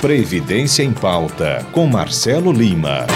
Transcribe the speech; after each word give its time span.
Previdência 0.00 0.82
em 0.82 0.94
Pauta, 0.94 1.62
com 1.72 1.86
Marcelo 1.86 2.50
Lima. 2.50 3.06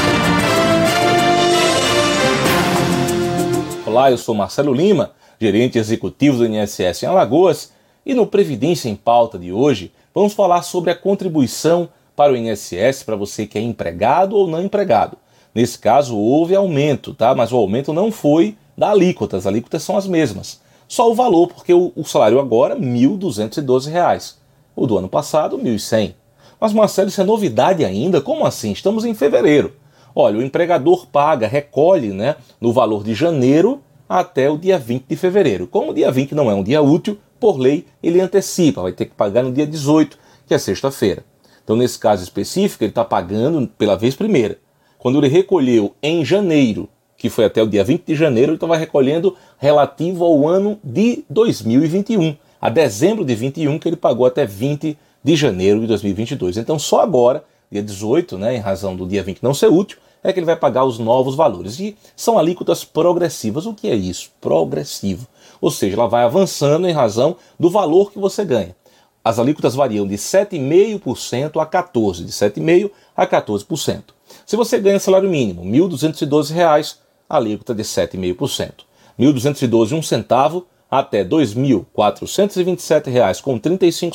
Olá, 3.86 4.10
eu 4.10 4.18
sou 4.18 4.34
Marcelo 4.34 4.74
Lima, 4.74 5.12
gerente 5.40 5.78
executivo 5.78 6.36
do 6.36 6.46
INSS 6.46 7.02
em 7.02 7.06
Alagoas, 7.06 7.72
e 8.04 8.12
no 8.12 8.26
Previdência 8.26 8.90
em 8.90 8.94
Pauta 8.94 9.38
de 9.38 9.50
hoje 9.50 9.92
vamos 10.14 10.34
falar 10.34 10.60
sobre 10.60 10.90
a 10.90 10.94
contribuição 10.94 11.88
para 12.14 12.34
o 12.34 12.36
INSS 12.36 13.02
para 13.02 13.16
você 13.16 13.46
que 13.46 13.56
é 13.56 13.62
empregado 13.62 14.36
ou 14.36 14.46
não 14.46 14.62
empregado. 14.62 15.16
Nesse 15.54 15.78
caso, 15.78 16.14
houve 16.18 16.54
aumento, 16.54 17.14
tá? 17.14 17.34
Mas 17.34 17.50
o 17.50 17.56
aumento 17.56 17.94
não 17.94 18.12
foi 18.12 18.58
da 18.76 18.90
alíquota, 18.90 19.38
as 19.38 19.46
alíquotas 19.46 19.82
são 19.82 19.96
as 19.96 20.06
mesmas. 20.06 20.60
Só 20.86 21.10
o 21.10 21.14
valor, 21.14 21.48
porque 21.48 21.72
o, 21.72 22.04
salário 22.04 22.38
agora 22.38 22.74
R$ 22.74 22.82
1.212. 22.82 24.34
O 24.76 24.86
do 24.86 24.98
ano 24.98 25.08
passado, 25.08 25.56
R$ 25.56 25.62
1.100. 25.62 26.16
Mas 26.64 26.72
Marcelo, 26.72 27.10
isso 27.10 27.20
é 27.20 27.24
novidade 27.24 27.84
ainda? 27.84 28.22
Como 28.22 28.46
assim? 28.46 28.72
Estamos 28.72 29.04
em 29.04 29.12
fevereiro. 29.12 29.74
Olha, 30.14 30.38
o 30.38 30.42
empregador 30.42 31.06
paga, 31.08 31.46
recolhe 31.46 32.08
né, 32.08 32.36
no 32.58 32.72
valor 32.72 33.04
de 33.04 33.12
janeiro 33.12 33.82
até 34.08 34.48
o 34.48 34.56
dia 34.56 34.78
20 34.78 35.04
de 35.06 35.14
fevereiro. 35.14 35.66
Como 35.66 35.90
o 35.90 35.94
dia 35.94 36.10
20 36.10 36.34
não 36.34 36.50
é 36.50 36.54
um 36.54 36.62
dia 36.62 36.80
útil, 36.80 37.18
por 37.38 37.58
lei 37.58 37.84
ele 38.02 38.18
antecipa, 38.18 38.80
vai 38.80 38.92
ter 38.92 39.04
que 39.04 39.14
pagar 39.14 39.42
no 39.42 39.52
dia 39.52 39.66
18, 39.66 40.16
que 40.46 40.54
é 40.54 40.58
sexta-feira. 40.58 41.22
Então, 41.62 41.76
nesse 41.76 41.98
caso 41.98 42.22
específico, 42.22 42.82
ele 42.82 42.92
está 42.92 43.04
pagando 43.04 43.68
pela 43.76 43.94
vez 43.94 44.14
primeira. 44.14 44.56
Quando 44.96 45.18
ele 45.18 45.28
recolheu 45.28 45.94
em 46.02 46.24
janeiro, 46.24 46.88
que 47.18 47.28
foi 47.28 47.44
até 47.44 47.62
o 47.62 47.66
dia 47.66 47.84
20 47.84 48.06
de 48.06 48.14
janeiro, 48.14 48.52
ele 48.52 48.56
estava 48.56 48.78
recolhendo 48.78 49.36
relativo 49.58 50.24
ao 50.24 50.48
ano 50.48 50.78
de 50.82 51.26
2021, 51.28 52.34
a 52.58 52.70
dezembro 52.70 53.22
de 53.22 53.34
21, 53.34 53.78
que 53.78 53.86
ele 53.86 53.96
pagou 53.96 54.24
até 54.24 54.46
20 54.46 54.96
de 55.24 55.34
janeiro 55.34 55.80
de 55.80 55.86
2022. 55.86 56.58
Então, 56.58 56.78
só 56.78 57.00
agora, 57.00 57.42
dia 57.72 57.82
18, 57.82 58.36
né, 58.36 58.54
em 58.54 58.60
razão 58.60 58.94
do 58.94 59.06
dia 59.06 59.22
20 59.22 59.42
não 59.42 59.54
ser 59.54 59.68
útil, 59.68 59.96
é 60.22 60.32
que 60.32 60.38
ele 60.38 60.46
vai 60.46 60.56
pagar 60.56 60.84
os 60.84 60.98
novos 60.98 61.34
valores. 61.34 61.80
E 61.80 61.96
são 62.14 62.38
alíquotas 62.38 62.84
progressivas. 62.84 63.66
O 63.66 63.74
que 63.74 63.88
é 63.88 63.94
isso? 63.94 64.30
Progressivo. 64.40 65.26
Ou 65.60 65.70
seja, 65.70 65.96
ela 65.96 66.06
vai 66.06 66.24
avançando 66.24 66.86
em 66.86 66.92
razão 66.92 67.36
do 67.58 67.70
valor 67.70 68.12
que 68.12 68.18
você 68.18 68.44
ganha. 68.44 68.76
As 69.24 69.38
alíquotas 69.38 69.74
variam 69.74 70.06
de 70.06 70.16
7,5% 70.16 71.60
a 71.60 71.66
14%, 71.66 72.24
de 72.24 72.32
7,5% 72.32 72.90
a 73.16 73.26
14%. 73.26 74.02
Se 74.44 74.56
você 74.56 74.78
ganha 74.78 75.00
salário 75.00 75.30
mínimo, 75.30 75.62
R$ 75.62 75.70
1.212, 75.70 76.96
a 77.28 77.36
alíquota 77.36 77.74
de 77.74 77.82
7,5%. 77.82 78.72
R$ 79.18 79.26
1.212 79.26 79.96
um 79.96 80.02
centavo 80.02 80.66
até 80.90 81.22
R$ 81.22 81.30
2.427,35, 81.30 84.12
a 84.12 84.14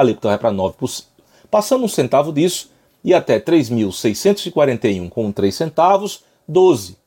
alíquota 0.00 0.28
vai 0.28 0.38
para 0.38 0.52
9%. 0.52 1.04
Passando 1.50 1.84
um 1.84 1.88
centavo 1.88 2.32
disso 2.32 2.70
e 3.02 3.14
até 3.14 3.34
R$ 3.34 3.40
3.641 3.40 5.08
com 5.08 5.32
3 5.32 5.54
centavos, 5.54 6.24
12. 6.46 6.98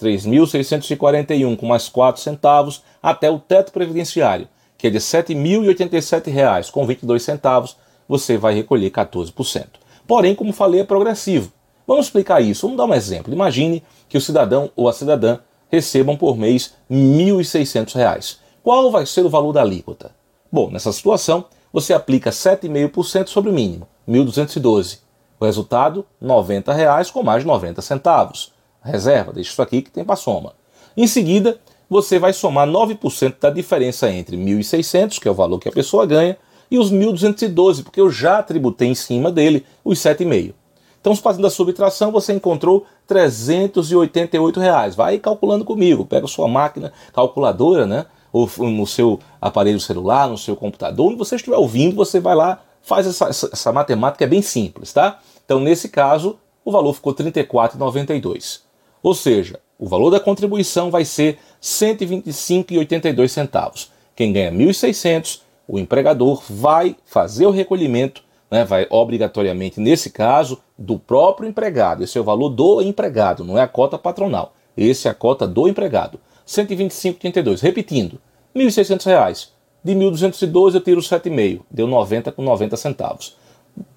3.641 0.00 1.56
com 1.56 1.66
mais 1.66 1.88
4 1.88 2.20
centavos 2.20 2.82
até 3.02 3.30
o 3.30 3.38
teto 3.38 3.72
previdenciário, 3.72 4.46
que 4.76 4.86
é 4.86 4.90
de 4.90 4.98
R$ 4.98 5.02
7.087 5.02 6.70
com 6.70 6.86
22 6.86 7.22
centavos, 7.22 7.76
você 8.08 8.36
vai 8.36 8.54
recolher 8.54 8.90
14%. 8.90 9.66
Porém, 10.06 10.34
como 10.34 10.52
falei, 10.52 10.80
é 10.80 10.84
progressivo. 10.84 11.50
Vamos 11.86 12.06
explicar 12.06 12.40
isso. 12.40 12.66
Vamos 12.66 12.76
dar 12.76 12.84
um 12.84 12.94
exemplo. 12.94 13.32
Imagine 13.32 13.82
que 14.08 14.18
o 14.18 14.20
cidadão 14.20 14.70
ou 14.76 14.88
a 14.88 14.92
cidadã 14.92 15.38
recebam 15.70 16.16
por 16.16 16.36
mês 16.36 16.74
R$ 16.88 16.96
1.600. 16.96 18.38
Qual 18.62 18.90
vai 18.90 19.06
ser 19.06 19.24
o 19.24 19.30
valor 19.30 19.52
da 19.52 19.62
alíquota? 19.62 20.14
Bom, 20.50 20.70
nessa 20.70 20.92
situação, 20.92 21.46
você 21.76 21.92
aplica 21.92 22.30
7,5% 22.30 23.28
sobre 23.28 23.50
o 23.50 23.52
mínimo, 23.52 23.86
1.212. 24.08 25.00
O 25.38 25.44
resultado, 25.44 26.06
90 26.18 26.72
reais 26.72 27.10
com 27.10 27.22
mais 27.22 27.44
90 27.44 27.82
centavos. 27.82 28.50
Reserva, 28.82 29.30
deixa 29.30 29.50
isso 29.50 29.60
aqui 29.60 29.82
que 29.82 29.90
tem 29.90 30.02
para 30.02 30.16
soma. 30.16 30.54
Em 30.96 31.06
seguida, 31.06 31.60
você 31.86 32.18
vai 32.18 32.32
somar 32.32 32.66
9% 32.66 33.34
da 33.38 33.50
diferença 33.50 34.10
entre 34.10 34.38
1.600, 34.38 35.20
que 35.20 35.28
é 35.28 35.30
o 35.30 35.34
valor 35.34 35.58
que 35.58 35.68
a 35.68 35.72
pessoa 35.72 36.06
ganha, 36.06 36.38
e 36.70 36.78
os 36.78 36.90
1.212, 36.90 37.82
porque 37.82 38.00
eu 38.00 38.10
já 38.10 38.42
tributei 38.42 38.88
em 38.88 38.94
cima 38.94 39.30
dele 39.30 39.66
os 39.84 39.98
7,5. 39.98 40.54
Então, 40.98 41.14
fazendo 41.14 41.46
a 41.46 41.50
subtração, 41.50 42.10
você 42.10 42.32
encontrou 42.32 42.86
388 43.06 44.58
reais. 44.58 44.94
Vai 44.94 45.18
calculando 45.18 45.62
comigo, 45.62 46.06
pega 46.06 46.26
sua 46.26 46.48
máquina 46.48 46.90
calculadora, 47.12 47.84
né? 47.84 48.06
Ou 48.36 48.48
no 48.70 48.86
seu 48.86 49.18
aparelho 49.40 49.80
celular, 49.80 50.28
no 50.28 50.36
seu 50.36 50.54
computador, 50.54 51.08
onde 51.08 51.16
você 51.16 51.36
estiver 51.36 51.56
ouvindo, 51.56 51.96
você 51.96 52.20
vai 52.20 52.34
lá, 52.34 52.60
faz 52.82 53.06
essa, 53.06 53.28
essa, 53.28 53.72
matemática, 53.72 54.24
é 54.24 54.28
bem 54.28 54.42
simples, 54.42 54.92
tá? 54.92 55.20
Então, 55.44 55.60
nesse 55.60 55.88
caso, 55.88 56.36
o 56.64 56.72
valor 56.72 56.92
ficou 56.92 57.14
R$ 57.16 57.24
34,92. 57.24 58.60
Ou 59.02 59.14
seja, 59.14 59.58
o 59.78 59.88
valor 59.88 60.10
da 60.10 60.20
contribuição 60.20 60.90
vai 60.90 61.04
ser 61.04 61.34
R$ 61.34 61.38
125,82. 61.62 63.88
Quem 64.14 64.32
ganha 64.32 64.50
1.600, 64.50 65.40
o 65.68 65.78
empregador 65.78 66.42
vai 66.48 66.96
fazer 67.04 67.46
o 67.46 67.50
recolhimento 67.50 68.24
né, 68.50 68.64
vai 68.64 68.86
obrigatoriamente, 68.90 69.80
nesse 69.80 70.10
caso, 70.10 70.60
do 70.78 70.98
próprio 70.98 71.48
empregado. 71.48 72.04
Esse 72.04 72.18
é 72.18 72.20
o 72.20 72.24
valor 72.24 72.50
do 72.50 72.80
empregado, 72.80 73.44
não 73.44 73.58
é 73.58 73.62
a 73.62 73.68
cota 73.68 73.98
patronal. 73.98 74.54
Esse 74.76 75.08
é 75.08 75.10
a 75.10 75.14
cota 75.14 75.46
do 75.46 75.68
empregado. 75.68 76.20
125,82. 76.46 77.60
Repetindo, 77.60 78.20
R$ 78.54 78.64
1.600. 78.64 79.48
De 79.84 79.94
1.212 79.94 80.74
eu 80.74 80.80
tiro 80.80 81.00
7,5. 81.00 81.60
Deu 81.70 81.86
90 81.86 82.32
com 82.32 82.42
90 82.42 82.76
centavos. 82.76 83.36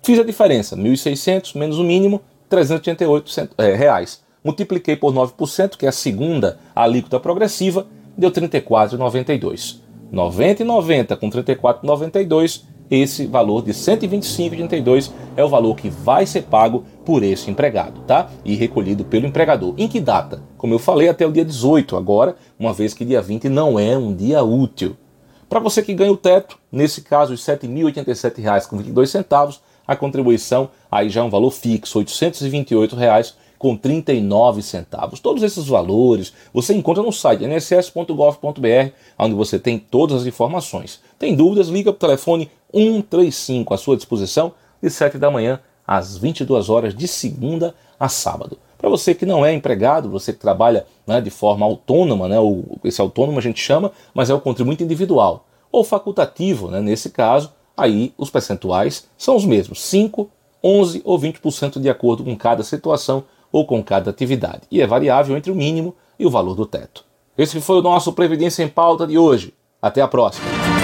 Fiz 0.03 0.19
a 0.19 0.23
diferença. 0.23 0.75
1.600 0.75 1.57
menos 1.57 1.77
o 1.77 1.83
mínimo, 1.83 2.21
388 2.49 3.49
é, 3.57 3.73
reais. 3.75 4.21
Multipliquei 4.43 4.95
por 4.95 5.13
9%, 5.13 5.77
que 5.77 5.85
é 5.85 5.89
a 5.89 5.93
segunda 5.93 6.59
alíquota 6.75 7.19
progressiva, 7.19 7.87
deu 8.17 8.31
34,92. 8.31 9.79
90 10.11 10.63
e 10.63 10.65
90 10.65 11.15
com 11.17 11.29
34,92 11.29 12.63
esse 12.89 13.27
valor 13.27 13.61
de 13.61 13.71
R$ 13.71 13.77
125,82 13.77 15.11
é 15.35 15.43
o 15.43 15.49
valor 15.49 15.75
que 15.75 15.89
vai 15.89 16.25
ser 16.25 16.43
pago 16.43 16.85
por 17.05 17.23
esse 17.23 17.51
empregado, 17.51 18.01
tá? 18.01 18.29
E 18.43 18.55
recolhido 18.55 19.05
pelo 19.05 19.27
empregador. 19.27 19.73
Em 19.77 19.87
que 19.87 19.99
data? 19.99 20.41
Como 20.57 20.73
eu 20.73 20.79
falei, 20.79 21.09
até 21.09 21.25
o 21.25 21.31
dia 21.31 21.45
18 21.45 21.95
agora, 21.95 22.35
uma 22.57 22.73
vez 22.73 22.93
que 22.93 23.05
dia 23.05 23.21
20 23.21 23.47
não 23.49 23.79
é 23.79 23.97
um 23.97 24.13
dia 24.13 24.43
útil. 24.43 24.95
Para 25.47 25.59
você 25.59 25.81
que 25.81 25.93
ganha 25.93 26.11
o 26.11 26.17
teto, 26.17 26.57
nesse 26.71 27.01
caso 27.01 27.33
os 27.33 27.47
R$ 27.47 27.57
7.087,22, 27.57 29.59
a 29.87 29.95
contribuição 29.95 30.69
aí 30.91 31.09
já 31.09 31.21
é 31.21 31.23
um 31.23 31.29
valor 31.29 31.49
fixo, 31.49 31.97
828 31.97 32.95
reais 32.95 33.35
com 33.57 33.75
39 33.75 34.61
centavos. 34.61 35.19
Todos 35.19 35.43
esses 35.43 35.67
valores 35.67 36.31
você 36.53 36.73
encontra 36.73 37.03
no 37.03 37.11
site 37.11 37.45
nss.gov.br, 37.45 38.91
onde 39.17 39.35
você 39.35 39.59
tem 39.59 39.77
todas 39.77 40.21
as 40.21 40.27
informações. 40.27 41.01
Tem 41.19 41.35
dúvidas? 41.35 41.67
Liga 41.67 41.91
para 41.91 41.97
o 41.97 42.09
telefone 42.09 42.49
135 42.73 43.73
à 43.73 43.77
sua 43.77 43.95
disposição 43.95 44.53
de 44.81 44.89
7 44.89 45.17
da 45.17 45.31
manhã 45.31 45.59
às 45.85 46.17
22 46.17 46.69
horas 46.69 46.95
de 46.95 47.07
segunda 47.07 47.73
a 47.99 48.07
sábado. 48.07 48.57
Para 48.77 48.89
você 48.89 49.13
que 49.13 49.25
não 49.25 49.45
é 49.45 49.53
empregado, 49.53 50.09
você 50.09 50.31
que 50.31 50.39
trabalha 50.39 50.85
né, 51.05 51.19
de 51.19 51.29
forma 51.29 51.65
autônoma, 51.65 52.29
né, 52.29 52.39
ou 52.39 52.77
esse 52.83 53.01
autônomo 53.01 53.37
a 53.37 53.41
gente 53.41 53.59
chama, 53.59 53.91
mas 54.13 54.29
é 54.29 54.33
o 54.33 54.39
contribuinte 54.39 54.83
individual, 54.83 55.45
ou 55.71 55.83
facultativo, 55.83 56.69
né, 56.69 56.79
nesse 56.79 57.09
caso, 57.09 57.51
aí 57.75 58.13
os 58.17 58.29
percentuais 58.29 59.07
são 59.17 59.35
os 59.35 59.43
mesmos, 59.43 59.81
5, 59.81 60.29
11 60.63 61.01
ou 61.03 61.19
20% 61.19 61.79
de 61.79 61.89
acordo 61.89 62.23
com 62.23 62.37
cada 62.37 62.63
situação 62.63 63.23
ou 63.51 63.65
com 63.65 63.83
cada 63.83 64.11
atividade, 64.11 64.61
e 64.71 64.81
é 64.81 64.87
variável 64.87 65.35
entre 65.35 65.51
o 65.51 65.55
mínimo 65.55 65.93
e 66.17 66.25
o 66.25 66.29
valor 66.29 66.55
do 66.55 66.65
teto. 66.65 67.03
Esse 67.37 67.59
foi 67.59 67.79
o 67.79 67.81
nosso 67.81 68.13
Previdência 68.13 68.63
em 68.63 68.67
Pauta 68.69 69.07
de 69.07 69.17
hoje. 69.17 69.53
Até 69.81 70.01
a 70.01 70.07
próxima! 70.07 70.78